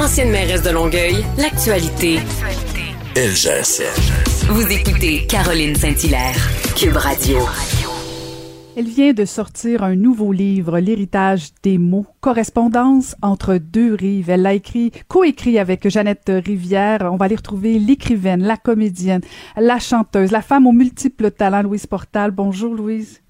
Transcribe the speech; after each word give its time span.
Ancienne 0.00 0.30
mairesse 0.30 0.62
de 0.62 0.70
Longueuil, 0.70 1.24
l'actualité. 1.38 2.18
LGSN. 3.16 4.46
Vous 4.48 4.70
écoutez 4.70 5.26
Caroline 5.26 5.74
Saint-Hilaire, 5.74 6.36
Cube 6.76 6.96
Radio. 6.96 7.38
Elle 8.76 8.84
vient 8.84 9.12
de 9.12 9.24
sortir 9.24 9.82
un 9.82 9.96
nouveau 9.96 10.30
livre, 10.30 10.78
L'héritage 10.78 11.48
des 11.64 11.78
mots, 11.78 12.06
correspondance 12.20 13.16
entre 13.22 13.56
deux 13.56 13.94
rives. 13.94 14.30
Elle 14.30 14.42
l'a 14.42 14.54
écrit, 14.54 14.92
coécrit 15.08 15.58
avec 15.58 15.88
Jeannette 15.88 16.30
Rivière. 16.46 17.00
On 17.12 17.16
va 17.16 17.24
aller 17.24 17.34
retrouver 17.34 17.80
l'écrivaine, 17.80 18.44
la 18.44 18.56
comédienne, 18.56 19.22
la 19.56 19.80
chanteuse, 19.80 20.30
la 20.30 20.42
femme 20.42 20.68
aux 20.68 20.72
multiples 20.72 21.32
talents, 21.32 21.62
Louise 21.62 21.88
Portal. 21.88 22.30
Bonjour, 22.30 22.72
Louise. 22.72 23.20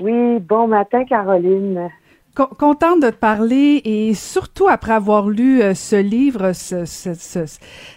Oui, 0.00 0.40
bon 0.40 0.66
matin, 0.66 1.04
Caroline. 1.04 1.88
Contente 2.34 3.02
de 3.02 3.10
te 3.10 3.16
parler 3.16 3.82
et 3.84 4.14
surtout 4.14 4.68
après 4.68 4.92
avoir 4.92 5.28
lu 5.28 5.60
euh, 5.62 5.74
ce 5.74 5.96
livre, 5.96 6.52
ce, 6.52 6.84
ce, 6.84 7.12
ce, 7.14 7.40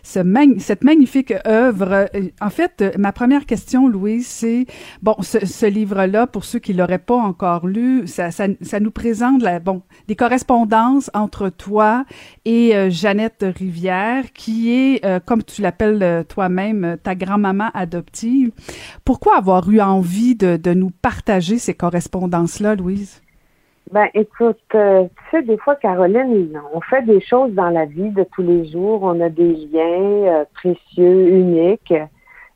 cette 0.01 0.83
magnifique 0.83 1.33
œuvre. 1.45 2.07
Euh, 2.15 2.29
en 2.41 2.49
fait, 2.49 2.81
euh, 2.81 2.91
ma 2.97 3.11
première 3.11 3.45
question, 3.45 3.87
Louise, 3.87 4.25
c'est 4.25 4.65
bon, 5.03 5.15
ce, 5.21 5.65
livre-là, 5.67 6.25
pour 6.25 6.45
ceux 6.45 6.57
qui 6.57 6.73
l'auraient 6.73 6.97
pas 6.97 7.15
encore 7.15 7.67
lu, 7.67 8.07
ça, 8.07 8.31
ça, 8.31 8.47
ça, 8.61 8.79
nous 8.79 8.89
présente 8.89 9.43
la, 9.43 9.59
bon 9.59 9.83
des 10.07 10.15
correspondances 10.15 11.11
entre 11.13 11.49
toi 11.49 12.03
et 12.43 12.89
Jeannette 12.89 13.45
Rivière, 13.55 14.33
qui 14.33 14.71
est, 14.71 15.05
comme 15.25 15.43
tu 15.43 15.61
l'appelles 15.61 16.25
toi-même, 16.27 16.97
ta 17.03 17.13
grand-maman 17.13 17.69
adoptive. 17.73 18.51
Pourquoi 19.05 19.37
avoir 19.37 19.69
eu 19.69 19.79
envie 19.79 20.35
de, 20.35 20.57
de 20.57 20.73
nous 20.73 20.89
partager 20.89 21.59
ces 21.59 21.75
correspondances-là, 21.75 22.75
Louise? 22.75 23.21
Ben, 23.91 24.07
écoute, 24.13 24.57
euh, 24.75 25.03
tu 25.03 25.37
sais, 25.37 25.43
des 25.43 25.57
fois, 25.57 25.75
Caroline, 25.75 26.59
on 26.73 26.81
fait 26.81 27.03
des 27.03 27.21
choses 27.21 27.51
dans 27.53 27.69
la 27.69 27.85
vie 27.85 28.09
de 28.09 28.23
tous 28.33 28.41
les 28.41 28.65
jours. 28.71 29.03
On 29.03 29.19
a 29.21 29.29
des 29.29 29.53
liens 29.53 30.31
euh, 30.33 30.45
précieux, 30.53 31.27
uniques. 31.27 31.93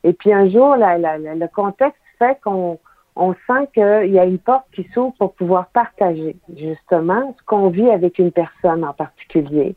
Et 0.04 0.12
puis 0.12 0.32
un 0.32 0.48
jour, 0.48 0.76
la, 0.76 0.98
la, 0.98 1.18
le 1.18 1.48
contexte 1.48 2.00
fait 2.18 2.38
qu'on 2.42 2.78
on 3.14 3.34
sent 3.46 3.68
qu'il 3.74 4.12
y 4.12 4.18
a 4.18 4.24
une 4.24 4.38
porte 4.38 4.66
qui 4.72 4.88
s'ouvre 4.94 5.12
pour 5.18 5.34
pouvoir 5.34 5.66
partager 5.68 6.36
justement 6.56 7.34
ce 7.36 7.44
qu'on 7.44 7.68
vit 7.68 7.90
avec 7.90 8.18
une 8.18 8.30
personne 8.30 8.84
en 8.84 8.92
particulier. 8.92 9.74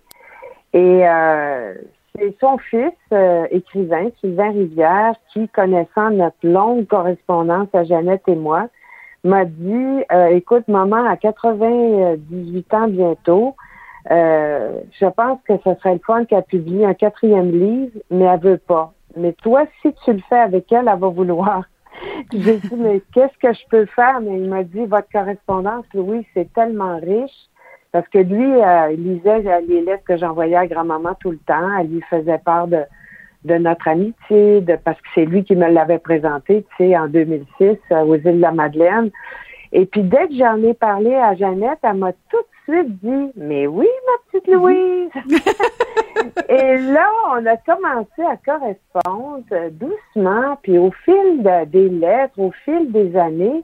Et 0.73 1.07
euh, 1.07 1.73
c'est 2.15 2.35
son 2.39 2.57
fils, 2.59 2.93
euh, 3.11 3.47
écrivain, 3.49 4.09
Sylvain 4.19 4.51
Rivière, 4.51 5.15
qui, 5.33 5.47
connaissant 5.49 6.11
notre 6.11 6.37
longue 6.43 6.87
correspondance 6.87 7.67
à 7.73 7.83
Jeannette 7.83 8.23
et 8.27 8.35
moi, 8.35 8.67
m'a 9.23 9.45
dit 9.45 10.03
euh, 10.11 10.27
écoute, 10.27 10.67
maman 10.67 11.05
a 11.05 11.17
98 11.17 12.73
ans 12.73 12.87
bientôt. 12.87 13.55
Euh, 14.09 14.79
je 14.99 15.05
pense 15.05 15.39
que 15.47 15.53
ce 15.57 15.75
serait 15.75 15.93
le 15.93 16.01
fun 16.05 16.25
qu'elle 16.25 16.43
publie 16.43 16.85
un 16.85 16.93
quatrième 16.93 17.51
livre, 17.51 17.99
mais 18.09 18.25
elle 18.25 18.39
veut 18.39 18.57
pas. 18.57 18.93
Mais 19.15 19.33
toi, 19.33 19.65
si 19.81 19.93
tu 20.05 20.13
le 20.13 20.21
fais 20.27 20.39
avec 20.39 20.71
elle, 20.71 20.89
elle 20.91 20.99
va 20.99 21.07
vouloir. 21.09 21.63
J'ai 22.33 22.57
dit, 22.57 22.75
mais 22.75 23.01
qu'est-ce 23.13 23.37
que 23.37 23.53
je 23.53 23.67
peux 23.69 23.85
faire? 23.85 24.21
Mais 24.21 24.39
il 24.39 24.49
m'a 24.49 24.63
dit, 24.63 24.85
votre 24.85 25.09
correspondance, 25.11 25.85
Louis, 25.93 26.25
c'est 26.33 26.51
tellement 26.53 26.97
riche. 26.97 27.49
Parce 27.91 28.07
que 28.07 28.19
lui, 28.19 28.53
euh, 28.53 28.91
il 28.93 29.03
lisait 29.03 29.61
les 29.67 29.81
lettres 29.81 30.05
que 30.05 30.17
j'envoyais 30.17 30.55
à 30.55 30.65
grand-maman 30.65 31.13
tout 31.19 31.31
le 31.31 31.39
temps. 31.39 31.77
Elle 31.77 31.87
lui 31.87 32.01
faisait 32.09 32.37
part 32.37 32.67
de, 32.67 32.83
de 33.45 33.55
notre 33.55 33.87
amitié, 33.87 34.61
de, 34.61 34.75
parce 34.75 34.99
que 35.01 35.07
c'est 35.15 35.25
lui 35.25 35.43
qui 35.43 35.55
me 35.55 35.69
l'avait 35.69 35.99
présenté, 35.99 36.65
tu 36.77 36.85
sais, 36.85 36.97
en 36.97 37.07
2006 37.07 37.77
euh, 37.91 38.01
aux 38.03 38.15
îles 38.15 38.37
de 38.37 38.41
la 38.41 38.51
Madeleine. 38.51 39.09
Et 39.71 39.85
puis 39.85 40.03
dès 40.03 40.27
que 40.27 40.35
j'en 40.35 40.61
ai 40.63 40.73
parlé 40.73 41.15
à 41.15 41.35
Jeannette, 41.35 41.79
elle 41.83 41.95
m'a 41.95 42.11
tout 42.29 42.37
de 42.37 42.73
suite 42.73 42.99
dit 43.03 43.31
Mais 43.35 43.67
oui, 43.67 43.87
ma 44.05 44.39
petite 44.39 44.47
mhm. 44.47 44.55
Louise. 44.55 45.09
Et 46.49 46.77
là, 46.77 47.09
on 47.31 47.45
a 47.45 47.57
commencé 47.57 48.21
à 48.21 48.37
correspondre 48.37 49.45
doucement, 49.71 50.57
puis 50.61 50.77
au 50.77 50.91
fil 51.03 51.43
des 51.67 51.89
lettres, 51.89 52.37
au 52.37 52.51
fil 52.63 52.91
des 52.91 53.15
années, 53.15 53.63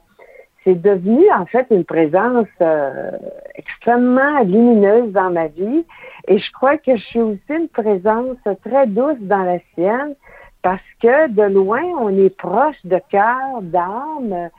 c'est 0.68 0.82
devenu 0.82 1.24
en 1.32 1.46
fait 1.46 1.66
une 1.72 1.86
présence 1.86 2.48
euh, 2.62 3.12
extrêmement 3.56 4.42
lumineuse 4.44 5.14
dans 5.14 5.30
ma 5.30 5.48
vie. 5.48 5.86
Et 6.28 6.40
je 6.40 6.52
crois 6.52 6.78
que 6.78 6.98
je 6.98 7.04
suis 7.04 7.22
aussi 7.22 7.40
une 7.50 7.70
présence 7.70 8.36
très 8.66 8.86
douce 8.86 9.22
dans 9.22 9.44
la 9.44 9.60
sienne 9.74 10.16
parce 10.62 10.82
que 11.02 11.30
de 11.30 11.44
loin, 11.44 11.84
on 12.02 12.10
est 12.10 12.36
proche 12.36 12.76
de 12.84 13.00
cœur, 13.10 13.62
d'âme. 13.62 14.50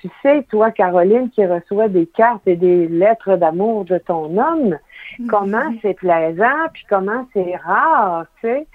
Tu 0.00 0.08
sais, 0.22 0.42
toi, 0.44 0.70
Caroline, 0.70 1.28
qui 1.28 1.44
reçoit 1.44 1.88
des 1.88 2.06
cartes 2.06 2.46
et 2.46 2.56
des 2.56 2.88
lettres 2.88 3.36
d'amour 3.36 3.84
de 3.84 3.98
ton 3.98 4.38
homme, 4.38 4.78
mhm. 5.18 5.26
comment 5.26 5.74
c'est 5.82 5.94
plaisant, 5.94 6.68
puis 6.72 6.86
comment 6.88 7.26
c'est 7.34 7.56
rare, 7.56 8.24
tu 8.40 8.48
sais. 8.48 8.66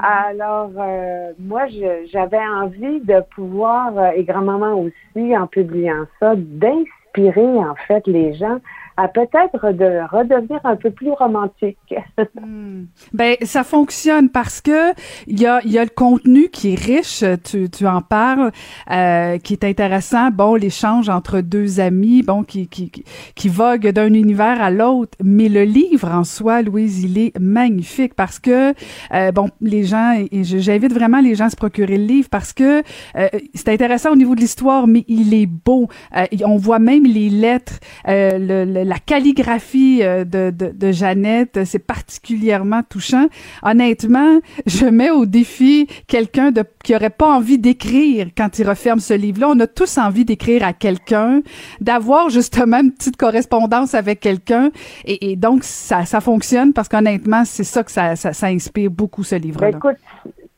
Alors, 0.00 0.70
euh, 0.78 1.32
moi, 1.40 1.66
j'avais 2.12 2.38
envie 2.38 3.00
de 3.00 3.20
pouvoir, 3.34 3.98
euh, 3.98 4.10
et 4.14 4.22
grand-maman 4.22 4.74
aussi, 4.74 5.36
en 5.36 5.48
publiant 5.48 6.04
ça, 6.20 6.34
d'inspirer, 6.36 7.58
en 7.58 7.74
fait, 7.88 8.06
les 8.06 8.34
gens 8.34 8.58
à 8.98 9.06
peut-être 9.06 9.72
de 9.72 10.00
redevenir 10.10 10.60
un 10.64 10.74
peu 10.74 10.90
plus 10.90 11.12
romantique. 11.12 11.78
hmm. 12.18 12.86
Ben 13.12 13.36
ça 13.42 13.62
fonctionne 13.62 14.28
parce 14.28 14.60
que 14.60 14.92
il 15.28 15.40
y 15.40 15.46
a 15.46 15.60
il 15.64 15.70
y 15.70 15.78
a 15.78 15.84
le 15.84 15.90
contenu 15.90 16.48
qui 16.48 16.72
est 16.72 16.80
riche, 16.80 17.24
tu, 17.44 17.70
tu 17.70 17.86
en 17.86 18.02
parles, 18.02 18.50
euh, 18.90 19.38
qui 19.38 19.52
est 19.52 19.62
intéressant. 19.64 20.30
Bon, 20.32 20.56
l'échange 20.56 21.08
entre 21.08 21.40
deux 21.40 21.78
amis, 21.78 22.22
bon 22.24 22.42
qui 22.42 22.66
qui 22.66 22.90
qui 23.36 23.48
vogue 23.48 23.86
d'un 23.88 24.12
univers 24.12 24.60
à 24.60 24.70
l'autre, 24.70 25.16
mais 25.22 25.48
le 25.48 25.62
livre 25.62 26.08
en 26.12 26.24
soi, 26.24 26.62
Louise, 26.62 27.04
il 27.04 27.18
est 27.18 27.38
magnifique 27.38 28.14
parce 28.14 28.40
que 28.40 28.74
euh, 29.14 29.30
bon 29.30 29.48
les 29.60 29.84
gens 29.84 30.16
et 30.18 30.42
j'invite 30.42 30.92
vraiment 30.92 31.20
les 31.20 31.36
gens 31.36 31.46
à 31.46 31.50
se 31.50 31.56
procurer 31.56 31.98
le 31.98 32.04
livre 32.04 32.28
parce 32.28 32.52
que 32.52 32.82
euh, 33.16 33.28
c'est 33.54 33.68
intéressant 33.68 34.12
au 34.12 34.16
niveau 34.16 34.34
de 34.34 34.40
l'histoire, 34.40 34.88
mais 34.88 35.04
il 35.06 35.34
est 35.34 35.46
beau. 35.46 35.88
Euh, 36.16 36.26
on 36.44 36.56
voit 36.56 36.80
même 36.80 37.04
les 37.04 37.30
lettres, 37.30 37.78
euh, 38.08 38.38
le 38.38 38.87
la 38.88 38.98
calligraphie 38.98 40.00
euh, 40.02 40.24
de, 40.24 40.50
de, 40.50 40.72
de 40.74 40.92
Jeannette, 40.92 41.64
c'est 41.64 41.78
particulièrement 41.78 42.82
touchant. 42.82 43.26
Honnêtement, 43.62 44.40
je 44.66 44.86
mets 44.86 45.10
au 45.10 45.26
défi 45.26 45.86
quelqu'un 46.06 46.50
de, 46.50 46.64
qui 46.82 46.96
aurait 46.96 47.10
pas 47.10 47.30
envie 47.30 47.58
d'écrire 47.58 48.28
quand 48.36 48.58
il 48.58 48.66
referme 48.66 48.98
ce 48.98 49.12
livre-là. 49.12 49.48
On 49.50 49.60
a 49.60 49.66
tous 49.66 49.98
envie 49.98 50.24
d'écrire 50.24 50.64
à 50.64 50.72
quelqu'un, 50.72 51.42
d'avoir 51.80 52.30
justement 52.30 52.78
une 52.78 52.92
petite 52.92 53.18
correspondance 53.18 53.94
avec 53.94 54.20
quelqu'un. 54.20 54.70
Et, 55.04 55.32
et, 55.32 55.36
donc, 55.36 55.64
ça, 55.64 56.06
ça 56.06 56.20
fonctionne 56.20 56.72
parce 56.72 56.88
qu'honnêtement, 56.88 57.44
c'est 57.44 57.64
ça 57.64 57.84
que 57.84 57.90
ça, 57.90 58.16
ça, 58.16 58.32
ça, 58.32 58.46
inspire 58.46 58.90
beaucoup, 58.90 59.22
ce 59.22 59.34
livre-là. 59.34 59.70
Ben, 59.70 59.76
écoute, 59.76 59.96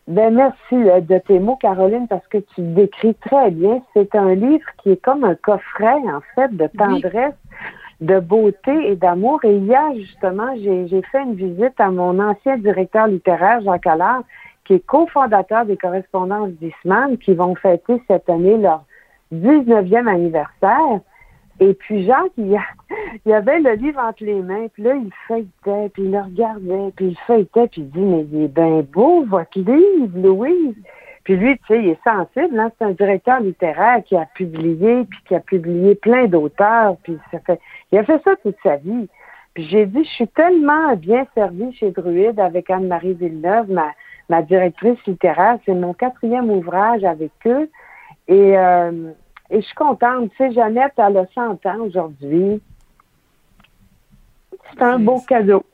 ben 0.06 0.32
merci 0.32 0.74
euh, 0.74 1.00
de 1.00 1.18
tes 1.18 1.40
mots, 1.40 1.56
Caroline, 1.56 2.06
parce 2.08 2.26
que 2.28 2.38
tu 2.38 2.60
décris 2.60 3.14
très 3.14 3.50
bien. 3.50 3.82
C'est 3.92 4.14
un 4.14 4.34
livre 4.36 4.66
qui 4.82 4.90
est 4.90 5.02
comme 5.02 5.24
un 5.24 5.34
coffret, 5.34 5.98
en 6.06 6.20
fait, 6.36 6.56
de 6.56 6.68
tendresse 6.78 7.34
de 8.00 8.18
beauté 8.18 8.90
et 8.90 8.96
d'amour. 8.96 9.40
Et 9.44 9.56
hier, 9.56 9.94
justement, 9.96 10.54
j'ai 10.56 11.02
fait 11.12 11.22
une 11.22 11.34
visite 11.34 11.78
à 11.78 11.90
mon 11.90 12.18
ancien 12.18 12.56
directeur 12.56 13.06
littéraire, 13.06 13.60
Jacques 13.60 13.86
Allard, 13.86 14.22
qui 14.64 14.74
est 14.74 14.86
cofondateur 14.86 15.66
des 15.66 15.76
correspondances 15.76 16.50
d'Isman, 16.60 17.18
qui 17.18 17.34
vont 17.34 17.54
fêter 17.54 18.02
cette 18.08 18.28
année 18.28 18.56
leur 18.56 18.84
19e 19.32 20.06
anniversaire. 20.06 21.00
Et 21.60 21.74
puis 21.74 22.04
Jacques, 22.04 22.32
il, 22.38 22.58
y 23.26 23.32
avait 23.32 23.60
le 23.60 23.72
livre 23.74 24.00
entre 24.00 24.24
les 24.24 24.40
mains, 24.40 24.68
puis 24.72 24.82
là, 24.82 24.94
il 24.94 25.10
feuilletait, 25.28 25.90
puis 25.90 26.04
il 26.04 26.10
le 26.10 26.20
regardait, 26.20 26.92
puis 26.96 27.08
il 27.08 27.18
feuilletait, 27.26 27.68
puis 27.68 27.82
il 27.82 27.90
dit, 27.90 28.00
mais 28.00 28.26
il 28.32 28.44
est 28.44 28.48
bien 28.48 28.82
beau, 28.90 29.24
votre 29.26 29.58
livre, 29.58 30.18
Louise. 30.18 30.74
Puis 31.24 31.36
lui, 31.36 31.58
tu 31.58 31.64
sais, 31.68 31.82
il 31.82 31.88
est 31.90 32.02
sensible. 32.02 32.58
Hein? 32.58 32.70
C'est 32.78 32.84
un 32.84 32.92
directeur 32.92 33.40
littéraire 33.40 34.02
qui 34.04 34.16
a 34.16 34.26
publié, 34.34 35.04
puis 35.04 35.18
qui 35.26 35.34
a 35.34 35.40
publié 35.40 35.94
plein 35.94 36.26
d'auteurs. 36.26 36.96
Puis 37.02 37.18
ça 37.30 37.38
fait, 37.40 37.60
il 37.92 37.98
a 37.98 38.04
fait 38.04 38.22
ça 38.24 38.36
toute 38.42 38.56
sa 38.62 38.76
vie. 38.76 39.08
Puis 39.54 39.68
j'ai 39.68 39.86
dit, 39.86 40.04
je 40.04 40.10
suis 40.10 40.28
tellement 40.28 40.94
bien 40.96 41.26
servie 41.34 41.74
chez 41.74 41.90
Druide 41.90 42.40
avec 42.40 42.70
Anne-Marie 42.70 43.14
Villeneuve, 43.14 43.70
ma, 43.70 43.92
ma 44.28 44.42
directrice 44.42 44.98
littéraire. 45.06 45.58
C'est 45.66 45.74
mon 45.74 45.92
quatrième 45.92 46.50
ouvrage 46.50 47.04
avec 47.04 47.32
eux. 47.46 47.68
Et, 48.28 48.56
euh, 48.56 49.10
et 49.50 49.60
je 49.60 49.66
suis 49.66 49.74
contente. 49.74 50.30
Tu 50.30 50.36
sais, 50.38 50.52
Jeannette, 50.52 50.92
elle 50.96 51.16
a 51.18 51.26
100 51.34 51.66
ans 51.66 51.80
aujourd'hui. 51.80 52.62
C'est 54.72 54.82
un 54.82 54.98
beau 54.98 55.20
cadeau. 55.28 55.64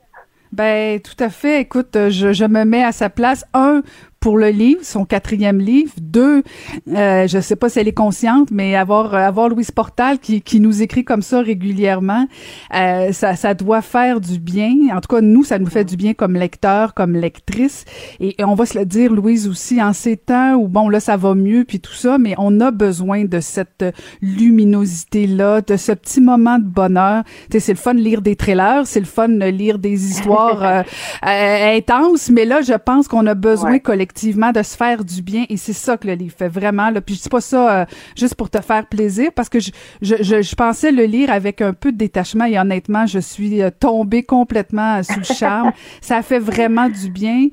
Ben 0.51 0.99
tout 0.99 1.21
à 1.23 1.29
fait. 1.29 1.61
Écoute, 1.61 1.95
je, 2.09 2.33
je 2.33 2.45
me 2.45 2.63
mets 2.63 2.83
à 2.83 2.91
sa 2.91 3.09
place. 3.09 3.45
Un 3.53 3.81
pour 4.19 4.37
le 4.37 4.49
livre, 4.49 4.81
son 4.83 5.05
quatrième 5.05 5.59
livre. 5.59 5.93
Deux, 6.01 6.43
euh, 6.89 7.27
je 7.27 7.39
sais 7.39 7.55
pas 7.55 7.69
si 7.69 7.79
elle 7.79 7.87
est 7.87 7.93
consciente, 7.93 8.49
mais 8.51 8.75
avoir 8.75 9.13
avoir 9.13 9.49
Louise 9.49 9.71
Portal 9.71 10.19
qui, 10.19 10.41
qui 10.41 10.59
nous 10.59 10.81
écrit 10.81 11.03
comme 11.03 11.21
ça 11.21 11.41
régulièrement, 11.41 12.27
euh, 12.73 13.11
ça, 13.11 13.35
ça 13.35 13.53
doit 13.53 13.81
faire 13.81 14.19
du 14.19 14.39
bien. 14.39 14.73
En 14.95 15.01
tout 15.01 15.13
cas, 15.15 15.21
nous, 15.21 15.43
ça 15.43 15.59
nous 15.59 15.67
fait 15.67 15.85
du 15.85 15.95
bien 15.95 16.13
comme 16.13 16.33
lecteur, 16.33 16.93
comme 16.93 17.13
lectrice. 17.13 17.85
Et, 18.19 18.35
on 18.39 18.55
va 18.55 18.65
se 18.65 18.77
le 18.77 18.85
dire, 18.85 19.11
Louise 19.11 19.47
aussi, 19.47 19.81
en 19.81 19.93
ces 19.93 20.17
temps 20.17 20.55
où 20.55 20.67
bon 20.67 20.89
là 20.89 20.99
ça 20.99 21.17
va 21.17 21.35
mieux 21.35 21.65
puis 21.65 21.79
tout 21.79 21.93
ça, 21.93 22.17
mais 22.17 22.33
on 22.37 22.59
a 22.61 22.71
besoin 22.71 23.25
de 23.25 23.39
cette 23.39 23.85
luminosité 24.21 25.27
là, 25.27 25.61
de 25.61 25.75
ce 25.75 25.91
petit 25.91 26.21
moment 26.21 26.59
de 26.59 26.65
bonheur. 26.65 27.23
Tu 27.25 27.53
sais, 27.53 27.59
c'est 27.59 27.73
le 27.73 27.77
fun 27.77 27.93
de 27.93 27.99
lire 27.99 28.21
des 28.21 28.35
trailers, 28.35 28.85
c'est 28.85 28.99
le 28.99 29.05
fun 29.05 29.29
de 29.29 29.45
lire 29.45 29.79
des 29.79 30.09
histoires 30.09 30.63
euh, 30.63 30.81
euh, 31.25 31.77
intenses, 31.77 32.29
mais 32.29 32.45
là, 32.45 32.61
je 32.61 32.73
pense 32.73 33.07
qu'on 33.07 33.25
a 33.27 33.33
besoin 33.33 33.79
collectivement 33.79 34.06
de 34.13 34.63
se 34.63 34.77
faire 34.77 35.03
du 35.03 35.21
bien 35.21 35.45
et 35.49 35.57
c'est 35.57 35.73
ça 35.73 35.97
que 35.97 36.07
le 36.07 36.13
livre 36.13 36.35
fait 36.35 36.47
vraiment. 36.47 36.89
Là. 36.89 37.01
Puis 37.01 37.15
je 37.15 37.23
dis 37.23 37.29
pas 37.29 37.41
ça 37.41 37.81
euh, 37.81 37.85
juste 38.15 38.35
pour 38.35 38.49
te 38.49 38.61
faire 38.61 38.85
plaisir 38.87 39.31
parce 39.35 39.49
que 39.49 39.59
je, 39.59 39.71
je, 40.01 40.41
je, 40.41 40.55
pensais 40.55 40.91
le 40.91 41.03
lire 41.03 41.31
avec 41.31 41.61
un 41.61 41.73
peu 41.73 41.91
de 41.91 41.97
détachement 41.97 42.45
et 42.45 42.59
honnêtement, 42.59 43.05
je 43.05 43.19
suis 43.19 43.61
tombée 43.79 44.23
complètement 44.23 45.01
sous 45.03 45.19
le 45.19 45.25
charme. 45.25 45.71
ça 46.01 46.21
fait 46.21 46.39
vraiment 46.39 46.89
du 46.89 47.09
bien. 47.09 47.47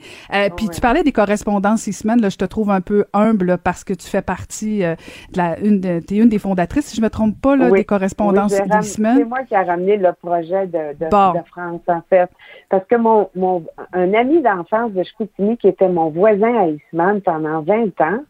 puis 0.56 0.68
tu 0.68 0.80
parlais 0.80 1.02
des 1.02 1.12
correspondances 1.12 1.86
Isman, 1.86 2.20
là, 2.20 2.28
je 2.28 2.36
te 2.36 2.44
trouve 2.44 2.70
un 2.70 2.80
peu 2.80 3.04
humble 3.12 3.58
parce 3.58 3.84
que 3.84 3.92
tu 3.94 4.06
fais 4.06 4.22
partie 4.22 4.80
de 4.80 4.96
la 5.36 5.58
une 5.60 5.80
de, 5.80 6.00
t'es 6.00 6.16
une 6.16 6.28
des 6.28 6.38
fondatrices, 6.38 6.86
si 6.86 6.96
je 6.96 7.02
me 7.02 7.10
trompe 7.10 7.40
pas, 7.40 7.56
là, 7.56 7.70
des 7.70 7.84
correspondances 7.84 8.52
oui, 8.52 8.84
C'est 8.92 9.24
moi 9.24 9.42
qui 9.44 9.54
ai 9.54 9.58
ramené 9.58 9.96
le 9.96 10.12
projet 10.12 10.66
de, 10.66 10.94
de, 10.98 11.06
de 11.06 11.44
France, 11.46 11.82
en 11.88 12.02
fait. 12.08 12.30
Parce 12.68 12.84
que 12.86 12.96
mon, 12.96 13.28
mon 13.34 13.64
un 13.92 14.12
ami 14.14 14.42
d'enfance 14.42 14.92
de 14.92 15.02
Chicoutimi 15.02 15.56
qui 15.56 15.68
était 15.68 15.88
mon 15.88 16.10
voisin 16.10 16.43
à 16.46 16.68
Eastman 16.68 17.20
pendant 17.20 17.62
20 17.62 18.00
ans, 18.00 18.20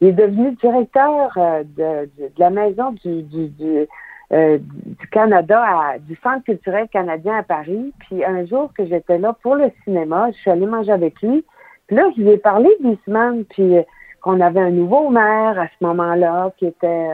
il 0.00 0.08
est 0.08 0.12
devenu 0.12 0.52
directeur 0.52 1.32
euh, 1.36 1.62
de, 1.76 2.08
la 2.38 2.50
maison 2.50 2.94
euh, 3.04 4.58
du 4.58 5.08
Canada, 5.10 5.62
à, 5.62 5.98
du 5.98 6.16
Centre 6.22 6.44
culturel 6.44 6.88
canadien 6.88 7.38
à 7.38 7.42
Paris. 7.42 7.92
Puis 8.00 8.24
un 8.24 8.44
jour 8.46 8.72
que 8.76 8.84
j'étais 8.86 9.18
là 9.18 9.34
pour 9.42 9.54
le 9.54 9.70
cinéma, 9.84 10.30
je 10.32 10.36
suis 10.38 10.50
allée 10.50 10.66
manger 10.66 10.92
avec 10.92 11.20
lui. 11.22 11.44
Puis 11.86 11.96
là, 11.96 12.10
je 12.16 12.22
lui 12.22 12.30
ai 12.30 12.38
parlé 12.38 12.68
d'Eastman, 12.80 13.44
puis 13.44 13.76
qu'on 14.20 14.40
avait 14.40 14.60
un 14.60 14.70
nouveau 14.70 15.08
maire 15.08 15.58
à 15.58 15.68
ce 15.68 15.84
moment-là 15.84 16.52
qui 16.58 16.66
était... 16.66 17.08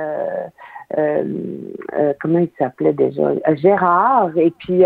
Euh, 0.99 2.13
comment 2.21 2.39
il 2.39 2.51
s'appelait 2.59 2.93
déjà? 2.93 3.33
Gérard. 3.55 4.37
Et 4.37 4.53
puis 4.59 4.85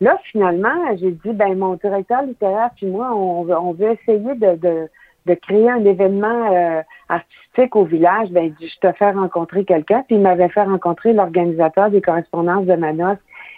Là, 0.00 0.18
finalement, 0.30 0.96
j'ai 0.98 1.12
dit, 1.12 1.32
ben 1.32 1.56
mon 1.56 1.74
directeur 1.74 2.22
littéraire 2.22 2.70
puis 2.76 2.86
moi, 2.86 3.12
on, 3.14 3.48
on 3.48 3.72
veut 3.72 3.92
essayer 3.92 4.34
de, 4.34 4.88
de, 5.26 5.34
créer 5.34 5.70
un 5.70 5.84
événement 5.84 6.52
euh, 6.52 6.82
artistique 7.08 7.76
au 7.76 7.84
village. 7.84 8.28
Ben, 8.30 8.52
je 8.60 8.78
te 8.80 8.92
fais 8.96 9.12
rencontrer 9.12 9.64
quelqu'un. 9.64 10.04
Puis 10.06 10.16
il 10.16 10.22
m'avait 10.22 10.48
fait 10.48 10.64
rencontrer 10.64 11.12
l'organisateur 11.12 11.90
des 11.90 12.02
correspondances 12.02 12.66
de 12.66 12.74
Manos. 12.74 13.16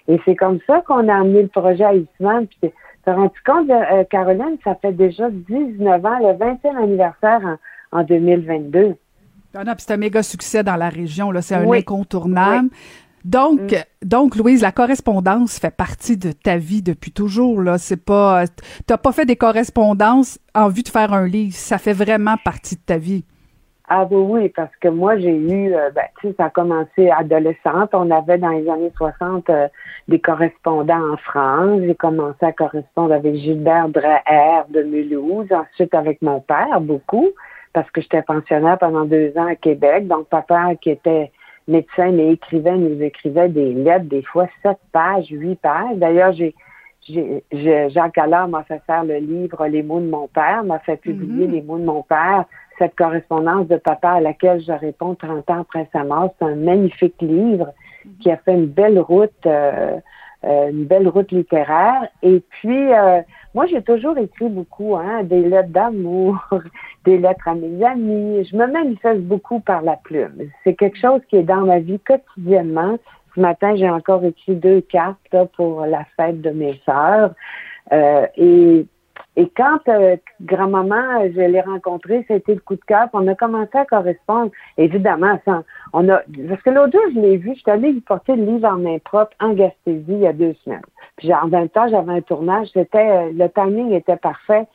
Et 0.09 0.21
c'est 0.25 0.37
comme 0.37 0.61
ça 0.67 0.83
qu'on 0.87 1.09
a 1.09 1.15
amené 1.15 1.43
le 1.43 1.49
projet 1.49 1.85
à 1.85 1.95
Eastman. 1.95 2.47
Puis 2.47 2.71
tu 3.05 3.11
rendu 3.11 3.41
compte, 3.45 3.71
euh, 3.71 4.05
Caroline, 4.05 4.59
ça 4.63 4.75
fait 4.77 4.93
déjà 4.93 5.29
19 5.31 6.05
ans, 6.05 6.19
le 6.21 6.35
20e 6.35 6.77
anniversaire 6.77 7.59
en, 7.93 8.01
en 8.01 8.05
2022. 8.05 8.95
Ah 9.57 9.65
non, 9.65 9.73
c'est 9.79 9.93
un 9.93 9.97
méga 9.97 10.23
succès 10.23 10.63
dans 10.63 10.77
la 10.77 10.89
région. 10.89 11.31
Là, 11.31 11.41
c'est 11.43 11.55
un 11.55 11.71
incontournable. 11.71 12.69
Donc, 13.25 13.73
mm. 13.73 14.07
donc, 14.07 14.37
Louise, 14.37 14.63
la 14.63 14.73
correspondance 14.73 15.59
fait 15.59 15.75
partie 15.75 16.17
de 16.17 16.33
ta 16.33 16.59
vie 16.59 16.83
depuis 16.83 17.11
toujours. 17.11 17.63
Là, 17.63 17.79
c'est 17.79 18.03
pas, 18.03 18.45
t'as 18.87 18.99
pas 18.99 19.13
fait 19.13 19.25
des 19.25 19.37
correspondances 19.37 20.39
en 20.55 20.69
vue 20.69 20.83
de 20.83 20.89
faire 20.89 21.13
un 21.13 21.27
livre. 21.27 21.55
Ça 21.55 21.79
fait 21.79 21.93
vraiment 21.93 22.37
partie 22.45 22.77
de 22.77 22.83
ta 22.83 22.99
vie. 22.99 23.25
Ah 23.89 24.05
oui, 24.11 24.17
oui, 24.17 24.49
parce 24.49 24.75
que 24.81 24.89
moi, 24.89 25.17
j'ai 25.17 25.37
eu, 25.37 25.73
euh, 25.73 25.91
ben, 25.95 26.03
tu 26.21 26.29
sais, 26.29 26.35
ça 26.37 26.47
a 26.47 26.51
commencé 26.51 27.09
adolescente. 27.09 27.91
On 27.93 28.11
avait 28.11 28.37
dans 28.37 28.49
les 28.49 28.69
années 28.69 28.93
60 28.97 29.49
euh, 29.49 29.69
des 30.09 30.19
correspondants 30.19 31.13
en 31.13 31.17
France. 31.17 31.83
J'ai 31.87 31.95
commencé 31.95 32.45
à 32.45 32.53
correspondre 32.53 33.15
avec 33.15 33.37
Gilbert 33.37 33.89
Dreher 33.89 34.65
de 34.71 34.83
Mulhouse, 34.83 35.47
ensuite 35.53 35.95
avec 35.95 36.21
mon 36.21 36.41
père, 36.41 36.81
beaucoup, 36.81 37.29
parce 37.77 37.91
que 37.91 38.01
j'étais 38.01 38.23
pensionnaire 38.23 38.79
pendant 38.79 39.05
deux 39.05 39.35
ans 39.37 39.47
à 39.47 39.55
Québec. 39.55 40.07
Donc, 40.09 40.29
papa 40.29 40.75
qui 40.81 40.89
était 40.89 41.31
médecin, 41.69 42.11
mais 42.11 42.33
écrivain, 42.33 42.77
nous 42.77 43.03
écrivait 43.03 43.51
des 43.51 43.75
lettres, 43.75 44.07
des 44.07 44.23
fois 44.23 44.49
sept 44.63 44.79
pages, 44.93 45.27
huit 45.29 45.57
pages. 45.57 45.97
D'ailleurs, 45.97 46.33
j'ai, 46.33 46.55
j'ai, 47.07 47.91
Jacques 47.91 48.17
Allard 48.17 48.49
m'a 48.49 48.63
fait 48.63 48.81
faire 48.87 49.05
le 49.05 49.19
livre 49.19 49.67
Les 49.67 49.83
mots 49.83 50.01
de 50.01 50.09
mon 50.09 50.27
père, 50.27 50.65
m'a 50.65 50.79
fait 50.79 50.97
publier 50.97 51.47
mm-hmm. 51.47 51.51
Les 51.51 51.61
mots 51.61 51.79
de 51.79 51.85
mon 51.85 52.03
père, 52.03 52.47
cette 52.79 52.97
correspondance 52.97 53.69
de 53.69 53.77
papa 53.77 54.13
à 54.13 54.21
laquelle 54.21 54.63
je 54.63 54.73
réponds 54.73 55.15
30 55.15 55.51
ans 55.51 55.61
après 55.61 55.87
sa 55.93 56.03
mort. 56.03 56.35
C'est 56.39 56.47
un 56.47 56.57
magnifique 56.57 57.21
livre 57.21 57.75
qui 58.23 58.31
a 58.31 58.39
fait 58.39 58.55
une 58.55 58.69
belle 58.69 58.99
route, 58.99 59.45
euh, 59.45 59.99
euh, 60.45 60.71
une 60.71 60.87
belle 60.87 61.09
route 61.09 61.31
littéraire. 61.31 62.09
Et 62.23 62.41
puis, 62.41 62.91
euh, 62.95 63.21
moi, 63.57 63.65
j'ai 63.65 63.81
toujours 63.81 64.19
écrit 64.19 64.51
beaucoup, 64.51 64.97
hein, 64.97 65.23
des 65.25 65.41
lettres 65.41 65.71
d'amour, 65.71 66.37
des 67.07 67.17
lettres 67.17 67.49
à 67.49 67.55
mes 67.55 67.83
amis. 67.83 68.45
Je 68.45 68.55
me 68.55 68.67
manifeste 68.67 69.23
beaucoup 69.23 69.61
par 69.61 69.81
la 69.81 69.97
plume. 69.97 70.51
C'est 70.63 70.75
quelque 70.75 70.99
chose 70.99 71.23
qui 71.31 71.37
est 71.37 71.43
dans 71.43 71.65
ma 71.65 71.79
vie 71.79 71.99
quotidiennement. 72.01 72.99
Ce 73.35 73.41
matin, 73.41 73.75
j'ai 73.75 73.89
encore 73.89 74.23
écrit 74.27 74.57
deux 74.57 74.83
cartes 74.83 75.35
pour 75.57 75.87
la 75.87 76.05
fête 76.19 76.43
de 76.43 76.51
mes 76.51 76.79
sœurs. 76.85 77.35
Euh, 77.93 78.27
et 78.37 78.87
et 79.37 79.51
quand 79.55 79.81
euh, 79.89 80.17
grand-maman, 80.41 81.29
je 81.35 81.41
l'ai 81.41 81.61
rencontrée, 81.61 82.25
c'était 82.27 82.55
le 82.55 82.61
coup 82.61 82.77
de 82.77 82.85
cœur. 82.87 83.09
On 83.13 83.29
a 83.29 83.35
commencé 83.35 83.77
à 83.77 83.85
correspondre. 83.85 84.51
Évidemment, 84.79 85.39
ça, 85.45 85.63
on 85.93 86.09
a, 86.09 86.23
parce 86.49 86.63
que 86.63 86.71
l'autre 86.71 86.93
jour, 86.93 87.03
je 87.15 87.21
l'ai 87.21 87.37
vu, 87.37 87.53
je 87.55 87.61
suis 87.61 87.71
allée 87.71 87.93
lui 87.93 88.01
porter 88.01 88.35
le 88.35 88.45
livre 88.45 88.67
en 88.67 88.79
main 88.79 88.99
propre 88.99 89.33
en 89.41 89.53
Gaspésie 89.53 90.05
il 90.09 90.21
y 90.21 90.27
a 90.27 90.33
deux 90.33 90.55
semaines. 90.65 90.81
Puis 91.19 91.33
en 91.35 91.49
même 91.49 91.69
temps, 91.69 91.87
j'avais 91.89 92.13
un 92.13 92.21
tournage. 92.23 92.69
C'était, 92.73 93.11
euh, 93.11 93.31
le 93.35 93.49
timing 93.51 93.93
était 93.93 94.17
parfait. 94.17 94.67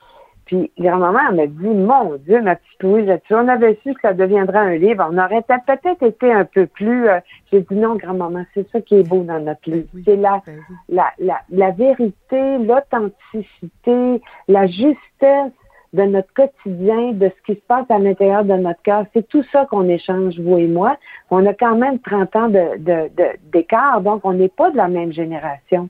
Puis 0.46 0.72
grand-maman 0.78 1.34
m'a 1.34 1.48
dit, 1.48 1.68
mon 1.68 2.16
Dieu, 2.18 2.42
ma 2.42 2.56
petite 2.56 2.84
Louise, 2.84 3.20
si 3.28 3.34
on 3.34 3.48
avait 3.48 3.78
su 3.84 3.94
que 3.94 4.02
ça 4.02 4.14
deviendrait 4.14 4.58
un 4.58 4.76
livre, 4.76 5.08
on 5.10 5.18
aurait 5.18 5.44
peut-être 5.44 6.04
été 6.04 6.32
un 6.32 6.46
peu 6.46 6.66
plus... 6.66 7.08
Euh, 7.08 7.20
j'ai 7.52 7.62
dit 7.62 7.76
non, 7.76 7.96
grand-maman, 7.96 8.44
c'est 8.54 8.70
ça 8.72 8.82
qui 8.82 8.96
est 8.96 9.08
beau 9.08 9.24
dans 9.24 9.40
notre 9.40 9.70
livre. 9.70 9.88
c'est 10.06 10.16
la, 10.16 10.42
ben 10.46 10.58
la, 10.90 11.12
la, 11.20 11.40
la 11.50 11.72
vérité, 11.72 12.58
l'authenticité, 12.58 14.22
la 14.48 14.68
justesse 14.68 15.54
de 15.94 16.04
notre 16.04 16.34
quotidien, 16.34 17.12
de 17.12 17.30
ce 17.30 17.54
qui 17.54 17.60
se 17.60 17.66
passe 17.68 17.86
à 17.90 18.00
l'intérieur 18.00 18.46
de 18.46 18.54
notre 18.54 18.82
cœur. 18.82 19.06
C'est 19.14 19.28
tout 19.28 19.44
ça 19.52 19.66
qu'on 19.66 19.88
échange, 19.90 20.40
vous 20.40 20.58
et 20.58 20.68
moi. 20.68 20.98
On 21.30 21.46
a 21.46 21.54
quand 21.54 21.76
même 21.76 22.00
30 22.00 22.36
ans 22.36 22.50
d'écart, 22.50 24.00
de, 24.00 24.04
de, 24.04 24.04
donc 24.04 24.22
on 24.24 24.34
n'est 24.34 24.50
pas 24.50 24.72
de 24.72 24.78
la 24.78 24.88
même 24.88 25.12
génération. 25.12 25.90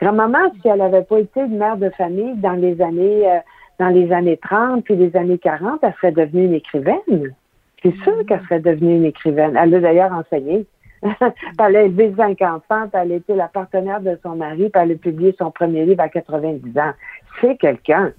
Grand-maman, 0.00 0.52
si 0.60 0.68
elle 0.68 0.78
n'avait 0.78 1.02
pas 1.02 1.20
été 1.20 1.40
une 1.40 1.58
mère 1.58 1.76
de 1.76 1.90
famille 1.90 2.34
dans 2.36 2.52
les 2.52 2.80
années... 2.80 3.30
Euh, 3.30 3.40
dans 3.80 3.88
les 3.88 4.12
années 4.12 4.36
30 4.36 4.84
puis 4.84 4.94
les 4.94 5.16
années 5.16 5.38
40, 5.38 5.80
elle 5.82 5.94
serait 5.94 6.12
devenue 6.12 6.44
une 6.44 6.54
écrivaine. 6.54 7.34
C'est 7.82 7.94
sûr 8.04 8.14
mm. 8.14 8.24
qu'elle 8.26 8.42
serait 8.42 8.60
devenue 8.60 8.96
une 8.96 9.06
écrivaine. 9.06 9.56
Elle 9.56 9.74
a 9.74 9.80
d'ailleurs 9.80 10.12
enseigné. 10.12 10.66
elle 11.02 11.76
a 11.76 11.82
élevé 11.82 12.12
cinq 12.14 12.42
enfants, 12.42 12.88
puis 12.92 13.00
elle 13.02 13.12
a 13.12 13.14
été 13.14 13.34
la 13.34 13.48
partenaire 13.48 14.02
de 14.02 14.18
son 14.22 14.36
mari, 14.36 14.68
puis 14.68 14.82
elle 14.82 14.92
a 14.92 14.94
publié 14.96 15.34
son 15.38 15.50
premier 15.50 15.86
livre 15.86 16.02
à 16.02 16.10
90 16.10 16.78
ans. 16.78 16.92
C'est 17.40 17.56
quelqu'un. 17.56 18.12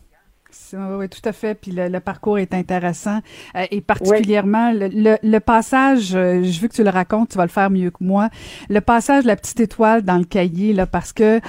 Oui, 0.73 1.09
tout 1.09 1.21
à 1.27 1.31
fait. 1.31 1.55
Puis 1.55 1.71
le, 1.71 1.99
parcours 1.99 2.39
est 2.39 2.53
intéressant. 2.53 3.19
Euh, 3.55 3.65
et 3.71 3.81
particulièrement, 3.81 4.71
le, 4.73 5.17
le, 5.21 5.39
passage, 5.39 6.15
euh, 6.15 6.43
je 6.43 6.61
veux 6.61 6.67
que 6.67 6.73
tu 6.73 6.83
le 6.83 6.89
racontes, 6.89 7.29
tu 7.29 7.37
vas 7.37 7.45
le 7.45 7.49
faire 7.49 7.69
mieux 7.69 7.89
que 7.89 8.03
moi. 8.03 8.29
Le 8.69 8.79
passage 8.81 9.23
de 9.23 9.27
la 9.27 9.35
petite 9.35 9.59
étoile 9.59 10.01
dans 10.01 10.17
le 10.17 10.23
cahier, 10.23 10.73
là, 10.73 10.85
parce 10.85 11.13
que 11.13 11.37
euh, 11.37 11.39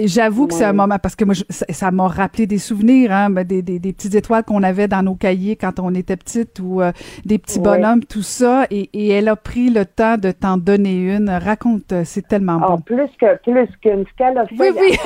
j'avoue 0.00 0.46
que 0.46 0.54
c'est 0.54 0.64
un 0.64 0.72
moment, 0.72 0.98
parce 0.98 1.16
que 1.16 1.24
moi, 1.24 1.34
ça 1.50 1.90
m'a 1.90 2.08
rappelé 2.08 2.46
des 2.46 2.58
souvenirs, 2.58 3.12
hein, 3.12 3.30
ben, 3.30 3.44
des, 3.44 3.62
des, 3.62 3.78
des, 3.78 3.92
petites 3.92 4.14
étoiles 4.14 4.44
qu'on 4.44 4.62
avait 4.62 4.88
dans 4.88 5.02
nos 5.02 5.14
cahiers 5.14 5.56
quand 5.56 5.78
on 5.80 5.94
était 5.94 6.16
petite 6.16 6.58
ou 6.60 6.82
des 7.24 7.38
petits 7.38 7.60
bonhommes, 7.60 8.04
tout 8.04 8.22
ça. 8.22 8.66
Et, 8.70 8.90
et, 8.92 9.08
elle 9.10 9.28
a 9.28 9.36
pris 9.36 9.70
le 9.70 9.84
temps 9.84 10.18
de 10.18 10.30
t'en 10.30 10.56
donner 10.56 11.14
une. 11.14 11.30
Raconte, 11.30 11.94
c'est 12.04 12.26
tellement 12.26 12.60
oh, 12.62 12.70
bon. 12.70 12.80
Plus 12.80 13.10
que, 13.18 13.36
plus 13.42 13.68
qu'une. 13.80 14.04
Ce 14.04 14.16
qu'elle 14.16 14.38
a 14.38 14.46
fait, 14.46 14.54
oui, 14.58 14.68
oui. 14.76 14.96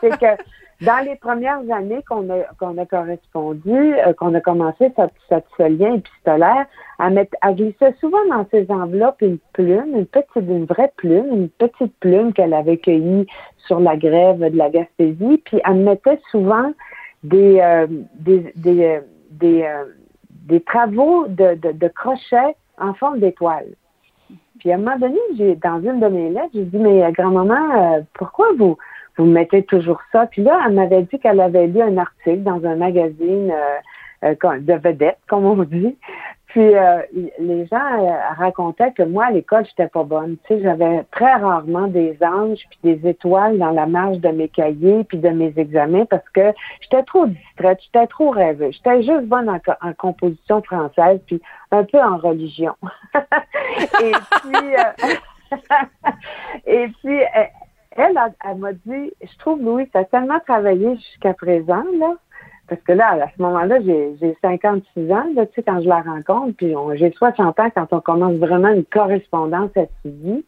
c'est 0.00 0.18
que 0.18 0.42
dans 0.80 1.04
les 1.04 1.16
premières 1.16 1.60
années 1.70 2.02
qu'on 2.08 2.30
a, 2.30 2.44
qu'on 2.58 2.78
a 2.78 2.86
correspondu, 2.86 3.94
euh, 3.94 4.14
qu'on 4.14 4.34
a 4.34 4.40
commencé 4.40 4.90
ce 4.96 5.62
lien 5.68 5.94
épistolaire, 5.94 6.66
elle, 6.98 7.12
met, 7.12 7.28
elle 7.42 7.54
glissait 7.54 7.94
souvent 8.00 8.24
dans 8.30 8.46
ses 8.50 8.70
enveloppes 8.70 9.20
une 9.20 9.38
plume, 9.52 9.94
une 9.94 10.06
petite, 10.06 10.36
une 10.36 10.64
vraie 10.64 10.92
plume, 10.96 11.26
une 11.32 11.48
petite 11.50 11.94
plume 12.00 12.32
qu'elle 12.32 12.54
avait 12.54 12.78
cueillie 12.78 13.26
sur 13.66 13.78
la 13.78 13.96
grève 13.96 14.38
de 14.38 14.56
la 14.56 14.70
Gaspésie, 14.70 15.42
puis 15.44 15.60
elle 15.64 15.76
mettait 15.76 16.18
souvent 16.30 16.72
des, 17.24 17.60
euh, 17.60 17.86
des, 18.14 18.50
des, 18.56 18.84
euh, 18.84 19.00
des, 19.32 19.68
des, 20.48 20.60
travaux 20.62 21.26
de, 21.28 21.56
de, 21.56 21.72
de 21.72 21.88
crochet 21.88 22.56
en 22.78 22.94
forme 22.94 23.20
d'étoile. 23.20 23.66
Puis 24.58 24.72
à 24.72 24.76
un 24.76 24.78
moment 24.78 24.98
donné, 24.98 25.18
j'ai 25.36 25.56
dans 25.56 25.80
une 25.82 26.00
de 26.00 26.08
mes 26.08 26.30
lettres, 26.30 26.50
j'ai 26.54 26.64
dit 26.64 26.78
mais 26.78 27.12
grand-maman, 27.12 28.02
pourquoi 28.14 28.46
vous 28.58 28.78
vous 29.20 29.26
mettez 29.26 29.62
toujours 29.62 30.00
ça. 30.12 30.26
Puis 30.26 30.42
là, 30.42 30.60
elle 30.66 30.74
m'avait 30.74 31.02
dit 31.02 31.18
qu'elle 31.18 31.40
avait 31.40 31.66
lu 31.66 31.80
un 31.80 31.98
article 31.98 32.42
dans 32.42 32.64
un 32.64 32.76
magazine 32.76 33.52
euh, 34.24 34.34
de 34.58 34.74
vedette, 34.74 35.18
comme 35.28 35.44
on 35.44 35.62
dit. 35.64 35.96
Puis 36.50 36.74
euh, 36.74 37.02
les 37.38 37.66
gens 37.66 38.04
euh, 38.04 38.10
racontaient 38.36 38.92
que 38.92 39.04
moi, 39.04 39.26
à 39.26 39.30
l'école, 39.30 39.64
j'étais 39.66 39.86
pas 39.86 40.02
bonne. 40.02 40.36
Tu 40.44 40.54
sais, 40.54 40.62
j'avais 40.62 41.04
très 41.12 41.34
rarement 41.34 41.86
des 41.86 42.18
anges 42.22 42.58
puis 42.70 42.78
des 42.82 43.08
étoiles 43.08 43.56
dans 43.58 43.70
la 43.70 43.86
marge 43.86 44.18
de 44.18 44.30
mes 44.30 44.48
cahiers 44.48 45.04
puis 45.04 45.18
de 45.18 45.28
mes 45.28 45.52
examens 45.56 46.06
parce 46.06 46.28
que 46.30 46.52
j'étais 46.80 47.04
trop 47.04 47.26
distraite, 47.26 47.78
j'étais 47.84 48.06
trop 48.08 48.30
rêveuse. 48.30 48.74
J'étais 48.74 49.02
juste 49.04 49.26
bonne 49.26 49.48
en, 49.48 49.92
composition 49.92 50.60
française 50.62 51.20
puis 51.26 51.40
un 51.70 51.84
peu 51.84 52.00
en 52.00 52.16
religion. 52.16 52.74
et 53.14 54.12
puis, 54.42 54.74
euh, 54.74 55.56
et 56.66 56.88
puis 57.00 57.20
elle, 58.00 58.18
elle, 58.48 58.56
m'a 58.58 58.72
dit, 58.72 59.12
je 59.22 59.38
trouve, 59.38 59.62
Louis, 59.62 59.88
tu 59.90 59.98
as 59.98 60.04
tellement 60.04 60.40
travaillé 60.40 60.96
jusqu'à 60.96 61.34
présent, 61.34 61.84
là, 61.98 62.14
parce 62.68 62.80
que 62.82 62.92
là, 62.92 63.24
à 63.24 63.28
ce 63.36 63.42
moment-là, 63.42 63.80
j'ai 63.80 64.36
56 64.40 65.12
ans, 65.12 65.26
là, 65.34 65.46
tu 65.46 65.54
sais, 65.56 65.62
quand 65.62 65.80
je 65.80 65.88
la 65.88 66.02
rencontre, 66.02 66.56
puis 66.56 66.74
j'ai 66.94 67.10
60 67.10 67.58
ans 67.58 67.70
quand 67.74 67.86
on 67.92 68.00
commence 68.00 68.34
vraiment 68.34 68.68
une 68.68 68.84
correspondance 68.84 69.70
à 69.76 69.86
vie. 70.04 70.44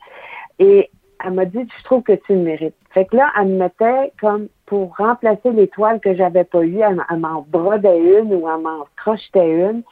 Et 0.61 0.89
elle 1.25 1.33
m'a 1.33 1.45
dit, 1.45 1.67
je 1.79 1.85
trouve 1.85 2.03
que 2.03 2.13
tu 2.13 2.35
le 2.35 2.41
mérites. 2.41 2.77
Fait 2.91 3.07
que 3.07 3.17
là, 3.17 3.31
elle 3.39 3.49
me 3.49 3.59
mettait 3.59 4.13
comme 4.21 4.49
pour 4.67 4.97
remplacer 4.97 5.51
l'étoile 5.51 6.01
que 6.01 6.15
j'avais 6.15 6.45
pas 6.45 6.63
eue, 6.63 6.81
elle, 6.81 7.19
m'en 7.19 7.45
brodait 7.49 7.99
une 7.99 8.33
ou 8.35 8.49
elle 8.49 8.63
m'en 8.63 8.87
crochetait 8.97 9.51
une. 9.51 9.83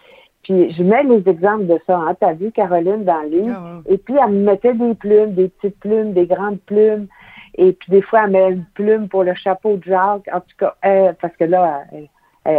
Puis 0.42 0.72
je 0.72 0.82
mets 0.82 1.02
les 1.02 1.28
exemples 1.28 1.66
de 1.66 1.78
ça. 1.86 1.98
Hein. 1.98 2.16
T'as 2.18 2.32
vu 2.32 2.50
Caroline 2.50 3.04
dans 3.04 3.22
le 3.22 3.28
livre? 3.28 3.56
Ah, 3.56 3.80
Et 3.86 3.98
puis 3.98 4.14
elle 4.16 4.32
me 4.32 4.44
mettait 4.44 4.72
des 4.74 4.94
plumes, 4.94 5.34
des 5.34 5.48
petites 5.48 5.78
plumes, 5.80 6.12
des 6.12 6.26
grandes 6.26 6.60
plumes. 6.60 7.08
Et 7.54 7.72
puis 7.72 7.90
des 7.90 8.02
fois, 8.02 8.24
elle 8.24 8.30
met 8.30 8.50
une 8.50 8.64
plume 8.74 9.08
pour 9.08 9.24
le 9.24 9.34
chapeau 9.34 9.76
de 9.76 9.84
Jacques. 9.84 10.28
En 10.32 10.40
tout 10.40 10.56
cas, 10.58 10.74
parce 11.20 11.36
que 11.36 11.44
là, 11.44 11.84
elle, 11.92 12.08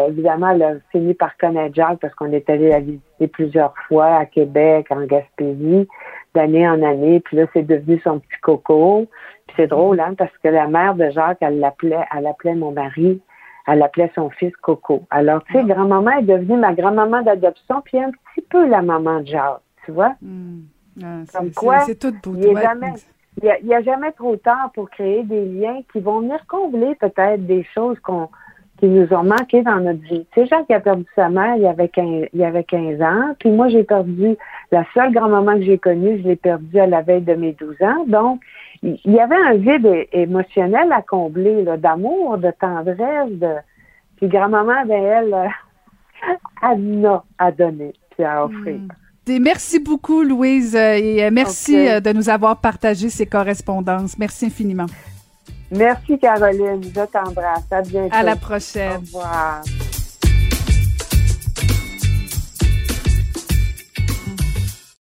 évidemment, 0.10 0.50
elle 0.50 0.64
a 0.64 0.74
fini 0.92 1.14
par 1.14 1.36
connaître 1.38 1.76
Jacques 1.76 2.00
parce 2.00 2.14
qu'on 2.16 2.32
est 2.32 2.50
allé 2.50 2.70
la 2.70 2.80
visiter 2.80 3.28
plusieurs 3.28 3.74
fois 3.88 4.18
à 4.18 4.26
Québec, 4.26 4.88
en 4.90 5.06
Gaspésie, 5.06 5.88
d'année 6.36 6.68
en 6.68 6.82
année. 6.84 7.20
Puis 7.22 7.38
là, 7.38 7.46
c'est 7.54 7.64
devenu 7.64 8.00
son 8.04 8.20
petit 8.20 8.40
coco. 8.42 9.08
Puis 9.48 9.56
c'est 9.58 9.68
drôle, 9.68 10.00
hein, 10.00 10.14
parce 10.18 10.36
que 10.44 10.48
la 10.48 10.68
mère 10.68 10.96
de 10.96 11.10
Jacques, 11.10 11.40
elle 11.42 11.60
l'appelait, 11.60 12.06
elle 12.16 12.28
appelait 12.28 12.56
mon 12.56 12.72
mari, 12.72 13.22
elle 13.68 13.82
appelait 13.82 14.12
son 14.16 14.30
fils 14.30 14.56
Coco. 14.62 15.04
Alors, 15.10 15.44
tu 15.44 15.54
sais, 15.54 15.60
ah. 15.60 15.74
grand-maman 15.74 16.12
est 16.20 16.24
devenue 16.24 16.58
ma 16.58 16.74
grand-maman 16.74 17.22
d'adoption, 17.22 17.82
puis 17.84 18.00
un 18.00 18.12
petit 18.12 18.46
peu 18.50 18.68
la 18.68 18.82
maman 18.82 19.22
de 19.22 19.28
Jacques, 19.28 19.62
tu 19.86 19.92
vois? 19.92 20.16
Hmm. 20.22 20.62
Ah, 21.02 21.22
Comme 21.34 21.52
quoi, 21.52 21.80
c'est 21.82 21.96
tout. 21.96 22.14
Il 22.38 22.58
n'y 23.42 23.74
a, 23.74 23.78
a, 23.78 23.82
jamais 23.82 24.12
trop 24.12 24.36
tard 24.36 24.72
pour 24.74 24.90
créer 24.90 25.24
des 25.24 25.46
liens 25.46 25.82
qui 25.92 26.00
vont 26.00 26.20
venir 26.20 26.46
combler 26.48 26.96
peut-être 26.96 27.46
des 27.46 27.64
choses 27.74 28.00
qu'on 28.00 28.30
qui 28.82 28.88
nous 28.88 29.14
ont 29.14 29.24
manqué 29.24 29.62
dans 29.62 29.80
notre 29.80 30.02
vie. 30.02 30.26
Tu 30.34 30.42
sais, 30.42 30.48
Jacques 30.48 30.72
a 30.72 30.80
perdu 30.80 31.06
sa 31.16 31.30
mère, 31.30 31.56
il 31.56 31.62
y 31.62 31.68
avait 31.68 31.88
15, 31.88 32.30
il 32.34 32.40
y 32.40 32.44
avait 32.44 32.64
15 32.64 33.00
ans. 33.02 33.36
Puis 33.40 33.52
moi, 33.52 33.70
j'ai 33.70 33.84
perdu 33.84 34.36
la 34.72 34.84
seule 34.96 35.14
grand-maman 35.14 35.60
que 35.60 35.66
j'ai 35.66 35.78
connue, 35.78 36.20
je 36.20 36.28
l'ai 36.28 36.36
perdue 36.36 36.80
à 36.80 36.88
la 36.88 37.04
veille 37.04 37.22
de 37.22 37.36
mes 37.36 37.54
12 37.54 37.76
ans. 37.84 38.06
Donc, 38.08 38.42
il 38.82 39.00
y 39.06 39.20
avait 39.20 39.36
un 39.36 39.54
vide 39.54 40.08
émotionnel 40.12 40.92
à 40.92 41.04
combler, 41.04 41.64
d'amour, 41.78 42.40
de 42.40 42.52
tendresse, 42.60 43.30
de... 43.30 43.54
Puis 44.18 44.28
grand-maman, 44.28 44.86
ben, 44.88 45.04
elle, 45.04 45.50
elle 46.64 47.06
a 47.06 47.24
à 47.38 47.52
donner, 47.52 47.94
puis 48.10 48.24
à 48.24 48.46
offrir. 48.46 48.80
Merci 49.28 49.80
beaucoup, 49.80 50.24
Louise, 50.24 50.76
euh, 50.76 50.96
et 50.96 51.24
euh, 51.24 51.30
merci 51.32 51.76
euh, 51.76 52.00
de 52.00 52.12
nous 52.12 52.30
avoir 52.30 52.60
partagé 52.60 53.10
ces 53.10 53.26
correspondances. 53.26 54.18
Merci 54.18 54.48
infiniment. 54.48 54.88
Merci, 55.72 56.18
Caroline. 56.20 56.84
Je 56.84 57.06
t'embrasse. 57.06 57.64
À 57.72 57.82
bientôt. 57.82 58.16
À 58.16 58.24
la 58.24 58.36
prochaine. 58.36 58.98
Au 58.98 59.00
revoir. 59.00 59.62